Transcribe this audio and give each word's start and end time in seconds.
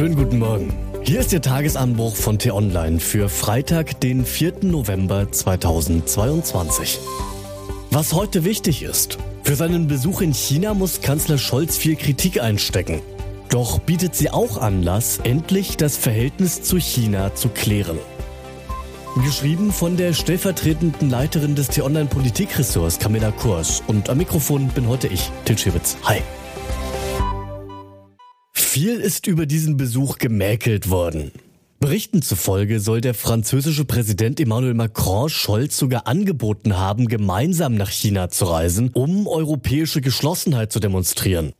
Schönen 0.00 0.16
guten 0.16 0.38
Morgen. 0.38 0.72
Hier 1.02 1.20
ist 1.20 1.30
der 1.30 1.42
Tagesanbruch 1.42 2.16
von 2.16 2.38
T-Online 2.38 3.00
für 3.00 3.28
Freitag, 3.28 4.00
den 4.00 4.24
4. 4.24 4.54
November 4.62 5.30
2022. 5.30 6.98
Was 7.90 8.14
heute 8.14 8.44
wichtig 8.44 8.82
ist. 8.82 9.18
Für 9.42 9.56
seinen 9.56 9.88
Besuch 9.88 10.22
in 10.22 10.32
China 10.32 10.72
muss 10.72 11.02
Kanzler 11.02 11.36
Scholz 11.36 11.76
viel 11.76 11.96
Kritik 11.96 12.40
einstecken. 12.40 13.02
Doch 13.50 13.78
bietet 13.78 14.14
sie 14.14 14.30
auch 14.30 14.56
Anlass, 14.56 15.18
endlich 15.22 15.76
das 15.76 15.98
Verhältnis 15.98 16.62
zu 16.62 16.78
China 16.78 17.34
zu 17.34 17.50
klären. 17.50 17.98
Geschrieben 19.22 19.70
von 19.70 19.98
der 19.98 20.14
stellvertretenden 20.14 21.10
Leiterin 21.10 21.56
des 21.56 21.68
T-Online-Politikressorts 21.68 23.00
Camilla 23.00 23.32
Kurs. 23.32 23.82
Und 23.86 24.08
am 24.08 24.16
Mikrofon 24.16 24.68
bin 24.68 24.88
heute 24.88 25.08
ich, 25.08 25.30
Til 25.44 25.58
Schewitz. 25.58 25.98
Hi. 26.04 26.22
Viel 28.80 28.98
ist 28.98 29.26
über 29.26 29.44
diesen 29.44 29.76
Besuch 29.76 30.16
gemäkelt 30.16 30.88
worden. 30.88 31.32
Berichten 31.80 32.22
zufolge 32.22 32.80
soll 32.80 33.02
der 33.02 33.12
französische 33.12 33.84
Präsident 33.84 34.40
Emmanuel 34.40 34.72
Macron 34.72 35.28
Scholz 35.28 35.76
sogar 35.76 36.06
angeboten 36.06 36.78
haben, 36.78 37.06
gemeinsam 37.06 37.74
nach 37.74 37.90
China 37.90 38.30
zu 38.30 38.46
reisen, 38.46 38.88
um 38.94 39.26
europäische 39.26 40.00
Geschlossenheit 40.00 40.72
zu 40.72 40.80
demonstrieren. 40.80 41.52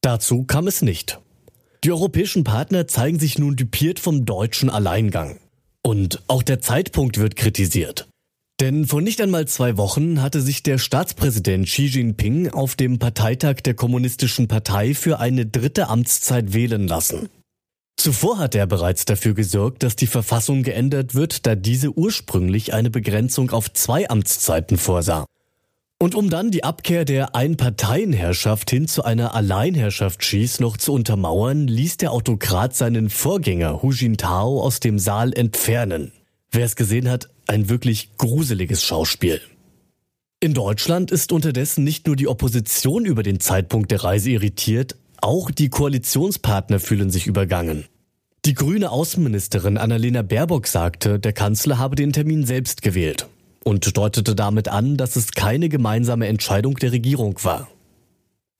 Dazu 0.00 0.42
kam 0.42 0.66
es 0.66 0.82
nicht. 0.82 1.20
Die 1.84 1.92
europäischen 1.92 2.42
Partner 2.42 2.88
zeigen 2.88 3.20
sich 3.20 3.38
nun 3.38 3.54
düpiert 3.54 4.00
vom 4.00 4.24
deutschen 4.24 4.68
Alleingang. 4.68 5.38
Und 5.82 6.24
auch 6.26 6.42
der 6.42 6.60
Zeitpunkt 6.60 7.18
wird 7.18 7.36
kritisiert. 7.36 8.08
Denn 8.58 8.86
vor 8.86 9.02
nicht 9.02 9.20
einmal 9.20 9.46
zwei 9.46 9.76
Wochen 9.76 10.22
hatte 10.22 10.40
sich 10.40 10.62
der 10.62 10.78
Staatspräsident 10.78 11.66
Xi 11.66 11.86
Jinping 11.86 12.50
auf 12.50 12.74
dem 12.74 12.98
Parteitag 12.98 13.56
der 13.56 13.74
Kommunistischen 13.74 14.48
Partei 14.48 14.94
für 14.94 15.20
eine 15.20 15.44
dritte 15.44 15.88
Amtszeit 15.88 16.54
wählen 16.54 16.88
lassen. 16.88 17.28
Zuvor 17.98 18.38
hat 18.38 18.54
er 18.54 18.66
bereits 18.66 19.04
dafür 19.04 19.34
gesorgt, 19.34 19.82
dass 19.82 19.96
die 19.96 20.06
Verfassung 20.06 20.62
geändert 20.62 21.14
wird, 21.14 21.46
da 21.46 21.54
diese 21.54 21.96
ursprünglich 21.96 22.72
eine 22.72 22.88
Begrenzung 22.88 23.50
auf 23.50 23.70
zwei 23.72 24.08
Amtszeiten 24.08 24.78
vorsah. 24.78 25.26
Und 25.98 26.14
um 26.14 26.30
dann 26.30 26.50
die 26.50 26.62
Abkehr 26.62 27.06
der 27.06 27.34
Einparteienherrschaft 27.34 28.70
hin 28.70 28.86
zu 28.86 29.04
einer 29.04 29.34
Alleinherrschaft 29.34 30.20
Xis 30.20 30.60
noch 30.60 30.76
zu 30.76 30.92
untermauern, 30.92 31.68
ließ 31.68 31.96
der 31.96 32.12
Autokrat 32.12 32.76
seinen 32.76 33.10
Vorgänger 33.10 33.82
Hu 33.82 33.92
Jintao 33.92 34.62
aus 34.62 34.80
dem 34.80 34.98
Saal 34.98 35.32
entfernen. 35.32 36.12
Wer 36.50 36.66
es 36.66 36.76
gesehen 36.76 37.08
hat, 37.10 37.30
ein 37.46 37.68
wirklich 37.68 38.16
gruseliges 38.18 38.84
Schauspiel. 38.84 39.40
In 40.40 40.54
Deutschland 40.54 41.10
ist 41.10 41.32
unterdessen 41.32 41.82
nicht 41.82 42.06
nur 42.06 42.16
die 42.16 42.28
Opposition 42.28 43.04
über 43.04 43.22
den 43.22 43.40
Zeitpunkt 43.40 43.90
der 43.90 44.04
Reise 44.04 44.30
irritiert, 44.30 44.96
auch 45.20 45.50
die 45.50 45.70
Koalitionspartner 45.70 46.78
fühlen 46.78 47.10
sich 47.10 47.26
übergangen. 47.26 47.86
Die 48.44 48.54
grüne 48.54 48.90
Außenministerin 48.90 49.76
Annalena 49.78 50.22
Baerbock 50.22 50.66
sagte, 50.66 51.18
der 51.18 51.32
Kanzler 51.32 51.78
habe 51.78 51.96
den 51.96 52.12
Termin 52.12 52.44
selbst 52.44 52.82
gewählt 52.82 53.26
und 53.64 53.96
deutete 53.96 54.36
damit 54.36 54.68
an, 54.68 54.96
dass 54.96 55.16
es 55.16 55.32
keine 55.32 55.68
gemeinsame 55.68 56.28
Entscheidung 56.28 56.76
der 56.76 56.92
Regierung 56.92 57.42
war. 57.42 57.68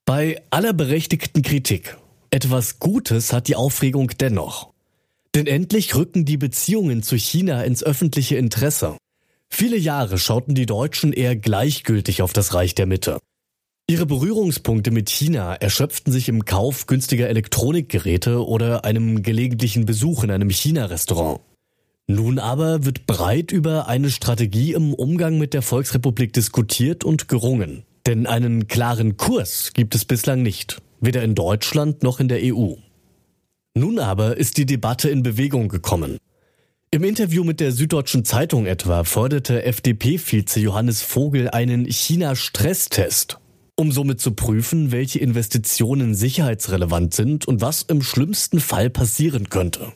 Bei 0.04 0.42
aller 0.50 0.72
berechtigten 0.72 1.42
Kritik, 1.42 1.96
etwas 2.30 2.80
Gutes 2.80 3.32
hat 3.32 3.46
die 3.46 3.54
Aufregung 3.54 4.10
dennoch. 4.18 4.72
Denn 5.36 5.46
endlich 5.46 5.94
rücken 5.94 6.24
die 6.24 6.38
Beziehungen 6.38 7.02
zu 7.02 7.14
China 7.14 7.62
ins 7.62 7.84
öffentliche 7.84 8.36
Interesse. 8.36 8.96
Viele 9.50 9.76
Jahre 9.76 10.16
schauten 10.16 10.54
die 10.54 10.64
Deutschen 10.64 11.12
eher 11.12 11.36
gleichgültig 11.36 12.22
auf 12.22 12.32
das 12.32 12.54
Reich 12.54 12.74
der 12.74 12.86
Mitte. 12.86 13.18
Ihre 13.86 14.06
Berührungspunkte 14.06 14.90
mit 14.90 15.10
China 15.10 15.54
erschöpften 15.54 16.10
sich 16.10 16.30
im 16.30 16.46
Kauf 16.46 16.86
günstiger 16.86 17.28
Elektronikgeräte 17.28 18.46
oder 18.46 18.86
einem 18.86 19.22
gelegentlichen 19.22 19.84
Besuch 19.84 20.24
in 20.24 20.30
einem 20.30 20.48
China-Restaurant. 20.48 21.40
Nun 22.06 22.38
aber 22.38 22.86
wird 22.86 23.04
breit 23.06 23.52
über 23.52 23.88
eine 23.88 24.08
Strategie 24.08 24.72
im 24.72 24.94
Umgang 24.94 25.36
mit 25.36 25.52
der 25.52 25.60
Volksrepublik 25.60 26.32
diskutiert 26.32 27.04
und 27.04 27.28
gerungen. 27.28 27.84
Denn 28.06 28.26
einen 28.26 28.68
klaren 28.68 29.18
Kurs 29.18 29.74
gibt 29.74 29.94
es 29.96 30.06
bislang 30.06 30.40
nicht, 30.40 30.80
weder 31.02 31.22
in 31.22 31.34
Deutschland 31.34 32.02
noch 32.02 32.20
in 32.20 32.28
der 32.28 32.40
EU. 32.42 32.76
Nun 33.76 33.98
aber 33.98 34.38
ist 34.38 34.56
die 34.56 34.64
Debatte 34.64 35.10
in 35.10 35.22
Bewegung 35.22 35.68
gekommen. 35.68 36.16
Im 36.90 37.04
Interview 37.04 37.44
mit 37.44 37.60
der 37.60 37.72
Süddeutschen 37.72 38.24
Zeitung 38.24 38.64
etwa 38.64 39.04
forderte 39.04 39.64
FDP-Vize 39.64 40.60
Johannes 40.60 41.02
Vogel 41.02 41.50
einen 41.50 41.84
China-Stresstest, 41.84 43.38
um 43.74 43.92
somit 43.92 44.18
zu 44.18 44.30
prüfen, 44.30 44.92
welche 44.92 45.18
Investitionen 45.18 46.14
sicherheitsrelevant 46.14 47.12
sind 47.12 47.46
und 47.46 47.60
was 47.60 47.82
im 47.82 48.00
schlimmsten 48.00 48.60
Fall 48.60 48.88
passieren 48.88 49.50
könnte. 49.50 49.92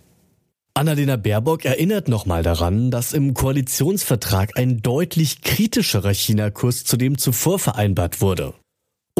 Annalena 0.74 1.16
Baerbock 1.16 1.64
erinnert 1.64 2.06
nochmal 2.06 2.42
daran, 2.42 2.90
dass 2.90 3.14
im 3.14 3.32
Koalitionsvertrag 3.32 4.58
ein 4.58 4.82
deutlich 4.82 5.40
kritischerer 5.40 6.12
China-Kurs 6.12 6.84
zudem 6.84 7.16
zuvor 7.16 7.58
vereinbart 7.58 8.20
wurde. 8.20 8.52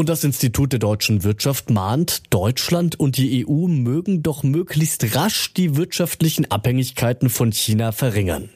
Und 0.00 0.08
das 0.08 0.24
Institut 0.24 0.72
der 0.72 0.78
deutschen 0.78 1.24
Wirtschaft 1.24 1.68
mahnt, 1.68 2.22
Deutschland 2.32 2.98
und 2.98 3.18
die 3.18 3.46
EU 3.46 3.66
mögen 3.66 4.22
doch 4.22 4.42
möglichst 4.42 5.14
rasch 5.14 5.52
die 5.52 5.76
wirtschaftlichen 5.76 6.50
Abhängigkeiten 6.50 7.28
von 7.28 7.52
China 7.52 7.92
verringern. 7.92 8.48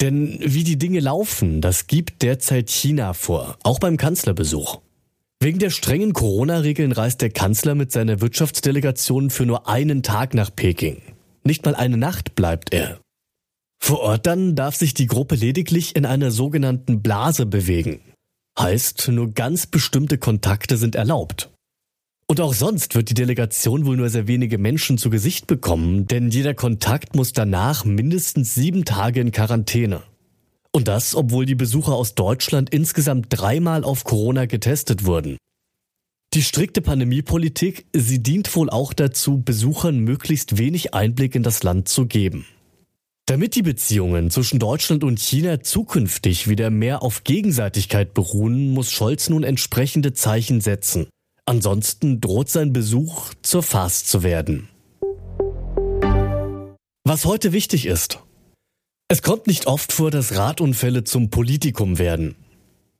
Denn 0.00 0.38
wie 0.40 0.62
die 0.62 0.78
Dinge 0.78 1.00
laufen, 1.00 1.60
das 1.60 1.88
gibt 1.88 2.22
derzeit 2.22 2.70
China 2.70 3.12
vor, 3.12 3.58
auch 3.64 3.80
beim 3.80 3.96
Kanzlerbesuch. 3.96 4.82
Wegen 5.40 5.58
der 5.58 5.70
strengen 5.70 6.12
Corona-Regeln 6.12 6.92
reist 6.92 7.22
der 7.22 7.30
Kanzler 7.30 7.74
mit 7.74 7.90
seiner 7.90 8.20
Wirtschaftsdelegation 8.20 9.30
für 9.30 9.46
nur 9.46 9.68
einen 9.68 10.04
Tag 10.04 10.32
nach 10.32 10.54
Peking. 10.54 11.02
Nicht 11.42 11.64
mal 11.64 11.74
eine 11.74 11.96
Nacht 11.96 12.36
bleibt 12.36 12.72
er. 12.72 13.00
Vor 13.82 13.98
Ort 13.98 14.26
dann 14.26 14.54
darf 14.54 14.76
sich 14.76 14.94
die 14.94 15.08
Gruppe 15.08 15.34
lediglich 15.34 15.96
in 15.96 16.06
einer 16.06 16.30
sogenannten 16.30 17.02
Blase 17.02 17.46
bewegen. 17.46 18.00
Heißt, 18.58 19.08
nur 19.08 19.32
ganz 19.32 19.66
bestimmte 19.66 20.16
Kontakte 20.18 20.76
sind 20.76 20.94
erlaubt. 20.94 21.50
Und 22.28 22.40
auch 22.40 22.54
sonst 22.54 22.94
wird 22.94 23.10
die 23.10 23.14
Delegation 23.14 23.86
wohl 23.86 23.96
nur 23.96 24.08
sehr 24.08 24.26
wenige 24.26 24.58
Menschen 24.58 24.98
zu 24.98 25.10
Gesicht 25.10 25.46
bekommen, 25.46 26.06
denn 26.08 26.30
jeder 26.30 26.54
Kontakt 26.54 27.14
muss 27.14 27.32
danach 27.32 27.84
mindestens 27.84 28.54
sieben 28.54 28.84
Tage 28.84 29.20
in 29.20 29.30
Quarantäne. 29.30 30.02
Und 30.72 30.88
das, 30.88 31.14
obwohl 31.14 31.46
die 31.46 31.54
Besucher 31.54 31.92
aus 31.92 32.14
Deutschland 32.14 32.70
insgesamt 32.70 33.26
dreimal 33.30 33.84
auf 33.84 34.04
Corona 34.04 34.46
getestet 34.46 35.04
wurden. 35.04 35.36
Die 36.34 36.42
strikte 36.42 36.82
Pandemiepolitik, 36.82 37.86
sie 37.94 38.22
dient 38.22 38.54
wohl 38.56 38.68
auch 38.68 38.92
dazu, 38.92 39.40
Besuchern 39.40 40.00
möglichst 40.00 40.58
wenig 40.58 40.92
Einblick 40.92 41.34
in 41.34 41.42
das 41.42 41.62
Land 41.62 41.88
zu 41.88 42.06
geben. 42.06 42.44
Damit 43.28 43.56
die 43.56 43.62
Beziehungen 43.62 44.30
zwischen 44.30 44.60
Deutschland 44.60 45.02
und 45.02 45.18
China 45.18 45.60
zukünftig 45.60 46.48
wieder 46.48 46.70
mehr 46.70 47.02
auf 47.02 47.24
Gegenseitigkeit 47.24 48.14
beruhen, 48.14 48.70
muss 48.70 48.92
Scholz 48.92 49.28
nun 49.28 49.42
entsprechende 49.42 50.12
Zeichen 50.12 50.60
setzen. 50.60 51.08
Ansonsten 51.44 52.20
droht 52.20 52.48
sein 52.48 52.72
Besuch 52.72 53.34
zur 53.42 53.64
Farce 53.64 54.04
zu 54.04 54.22
werden. 54.22 54.68
Was 57.02 57.24
heute 57.24 57.52
wichtig 57.52 57.86
ist. 57.86 58.20
Es 59.08 59.22
kommt 59.22 59.48
nicht 59.48 59.66
oft 59.66 59.92
vor, 59.92 60.12
dass 60.12 60.36
Radunfälle 60.36 61.02
zum 61.02 61.30
Politikum 61.30 61.98
werden. 61.98 62.36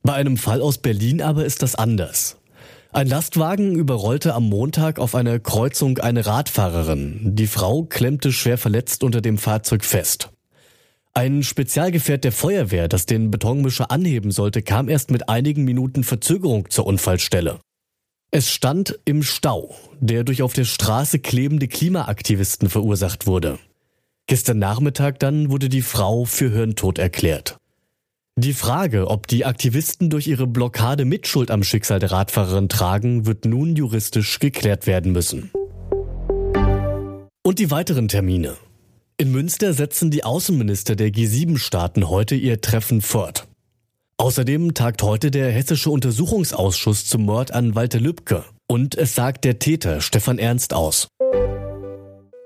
Bei 0.03 0.15
einem 0.15 0.37
Fall 0.37 0.61
aus 0.61 0.79
Berlin 0.79 1.23
aber 1.23 1.45
ist 1.45 1.63
das 1.63 1.77
anders. 1.77 2.37
Ein 2.97 3.09
Lastwagen 3.09 3.75
überrollte 3.75 4.33
am 4.33 4.49
Montag 4.49 4.99
auf 4.99 5.15
einer 5.15 5.39
Kreuzung 5.39 5.99
eine 5.99 6.25
Radfahrerin. 6.25 7.37
Die 7.37 7.47
Frau 7.47 7.83
klemmte 7.83 8.33
schwer 8.33 8.57
verletzt 8.57 9.05
unter 9.05 9.21
dem 9.21 9.37
Fahrzeug 9.37 9.85
fest. 9.85 10.31
Ein 11.13 11.43
Spezialgefährt 11.43 12.25
der 12.25 12.33
Feuerwehr, 12.33 12.89
das 12.89 13.05
den 13.05 13.31
Betonmischer 13.31 13.91
anheben 13.91 14.31
sollte, 14.31 14.63
kam 14.63 14.89
erst 14.89 15.11
mit 15.11 15.29
einigen 15.29 15.65
Minuten 15.65 16.05
Verzögerung 16.05 16.71
zur 16.71 16.87
Unfallstelle. 16.87 17.61
Es 18.31 18.51
stand 18.51 18.99
im 19.05 19.23
Stau, 19.23 19.75
der 20.01 20.25
durch 20.25 20.41
auf 20.41 20.55
der 20.55 20.65
Straße 20.65 21.19
klebende 21.19 21.69
Klimaaktivisten 21.69 22.71
verursacht 22.71 23.27
wurde. 23.27 23.59
Gestern 24.27 24.59
Nachmittag 24.59 25.19
dann 25.19 25.51
wurde 25.51 25.69
die 25.69 25.83
Frau 25.83 26.25
für 26.25 26.51
Hirntod 26.51 26.99
erklärt. 26.99 27.59
Die 28.39 28.53
Frage, 28.53 29.09
ob 29.09 29.27
die 29.29 29.47
Aktivisten 29.47 30.11
durch 30.11 30.27
ihre 30.27 30.47
Blockade 30.47 31.07
Mitschuld 31.07 31.51
am 31.51 31.63
Schicksal 31.63 32.01
der 32.01 32.13
Radfahrerin 32.13 32.69
tragen, 32.69 33.25
wird 33.25 33.47
nun 33.47 33.77
juristisch 33.77 34.41
geklärt 34.41 34.87
werden 34.87 35.13
müssen. 35.13 35.51
Und 37.43 37.59
die 37.59 37.71
weiteren 37.71 38.09
Termine. 38.09 38.59
In 39.17 39.33
Münster 39.33 39.73
setzen 39.73 40.11
die 40.11 40.23
Außenminister 40.23 40.97
der 40.97 41.09
G7-Staaten 41.09 42.11
heute 42.11 42.35
ihr 42.35 42.61
Treffen 42.61 43.01
fort. 43.01 43.49
Außerdem 44.19 44.75
tagt 44.75 45.03
heute 45.03 45.31
der 45.31 45.51
Hessische 45.51 45.89
Untersuchungsausschuss 45.89 47.07
zum 47.07 47.23
Mord 47.23 47.53
an 47.53 47.75
Walter 47.75 48.01
Lübcke. 48.01 48.45
Und 48.69 48.97
es 48.97 49.15
sagt 49.15 49.47
der 49.47 49.59
Täter 49.59 50.03
Stefan 50.03 50.39
Ernst 50.39 50.75
aus. 50.75 51.09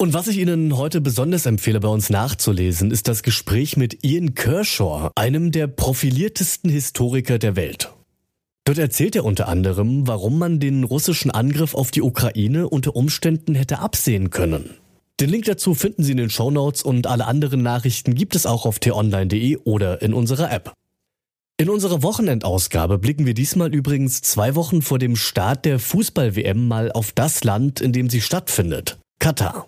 Und 0.00 0.14
was 0.14 0.28
ich 0.28 0.38
Ihnen 0.38 0.78
heute 0.78 1.02
besonders 1.02 1.44
empfehle, 1.44 1.78
bei 1.78 1.88
uns 1.88 2.08
nachzulesen, 2.08 2.90
ist 2.90 3.06
das 3.06 3.22
Gespräch 3.22 3.76
mit 3.76 4.02
Ian 4.02 4.34
Kershaw, 4.34 5.10
einem 5.14 5.52
der 5.52 5.66
profiliertesten 5.66 6.70
Historiker 6.70 7.38
der 7.38 7.54
Welt. 7.54 7.92
Dort 8.64 8.78
erzählt 8.78 9.14
er 9.14 9.26
unter 9.26 9.46
anderem, 9.46 10.06
warum 10.06 10.38
man 10.38 10.58
den 10.58 10.84
russischen 10.84 11.30
Angriff 11.30 11.74
auf 11.74 11.90
die 11.90 12.00
Ukraine 12.00 12.70
unter 12.70 12.96
Umständen 12.96 13.54
hätte 13.54 13.80
absehen 13.80 14.30
können. 14.30 14.70
Den 15.20 15.28
Link 15.28 15.44
dazu 15.44 15.74
finden 15.74 16.02
Sie 16.02 16.12
in 16.12 16.16
den 16.16 16.30
Shownotes 16.30 16.82
und 16.82 17.06
alle 17.06 17.26
anderen 17.26 17.62
Nachrichten 17.62 18.14
gibt 18.14 18.34
es 18.36 18.46
auch 18.46 18.64
auf 18.64 18.78
t-online.de 18.78 19.58
oder 19.64 20.00
in 20.00 20.14
unserer 20.14 20.50
App. 20.50 20.72
In 21.58 21.68
unserer 21.68 22.02
Wochenendausgabe 22.02 22.96
blicken 22.96 23.26
wir 23.26 23.34
diesmal 23.34 23.74
übrigens 23.74 24.22
zwei 24.22 24.54
Wochen 24.54 24.80
vor 24.80 24.98
dem 24.98 25.14
Start 25.14 25.66
der 25.66 25.78
Fußball-WM 25.78 26.68
mal 26.68 26.90
auf 26.90 27.12
das 27.12 27.44
Land, 27.44 27.82
in 27.82 27.92
dem 27.92 28.08
sie 28.08 28.22
stattfindet. 28.22 28.96
Katar. 29.18 29.66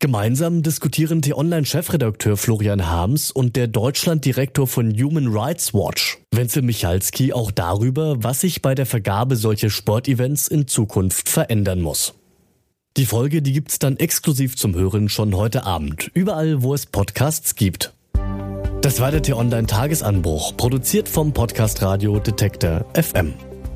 Gemeinsam 0.00 0.62
diskutieren 0.62 1.22
T-Online-Chefredakteur 1.22 2.36
Florian 2.36 2.86
Harms 2.86 3.32
und 3.32 3.56
der 3.56 3.66
Deutschlanddirektor 3.66 4.68
von 4.68 4.92
Human 4.92 5.26
Rights 5.26 5.74
Watch, 5.74 6.18
Wenzel 6.30 6.62
Michalski, 6.62 7.32
auch 7.32 7.50
darüber, 7.50 8.22
was 8.22 8.42
sich 8.42 8.62
bei 8.62 8.76
der 8.76 8.86
Vergabe 8.86 9.34
solcher 9.34 9.70
Sportevents 9.70 10.46
in 10.46 10.68
Zukunft 10.68 11.28
verändern 11.28 11.80
muss. 11.80 12.14
Die 12.96 13.06
Folge, 13.06 13.42
die 13.42 13.52
gibt's 13.52 13.80
dann 13.80 13.96
exklusiv 13.96 14.56
zum 14.56 14.76
Hören 14.76 15.08
schon 15.08 15.34
heute 15.34 15.64
Abend, 15.64 16.12
überall, 16.14 16.62
wo 16.62 16.74
es 16.74 16.86
Podcasts 16.86 17.56
gibt. 17.56 17.92
Das 18.82 19.00
war 19.00 19.10
der 19.10 19.22
T-Online-Tagesanbruch, 19.22 20.56
produziert 20.56 21.08
vom 21.08 21.32
Podcast 21.32 21.82
Radio 21.82 22.20
Detektor 22.20 22.84
FM. 22.94 23.34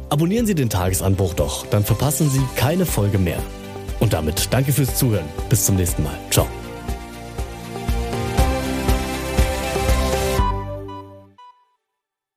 Abonnieren 0.08 0.46
Sie 0.46 0.54
den 0.54 0.70
Tagesanbruch 0.70 1.34
doch, 1.34 1.66
dann 1.66 1.82
verpassen 1.82 2.30
Sie 2.30 2.42
keine 2.54 2.86
Folge 2.86 3.18
mehr. 3.18 3.42
Und 4.02 4.12
damit 4.12 4.48
danke 4.52 4.72
fürs 4.72 4.96
Zuhören. 4.96 5.24
Bis 5.48 5.64
zum 5.64 5.76
nächsten 5.76 6.02
Mal. 6.02 6.18
Ciao. 6.28 6.48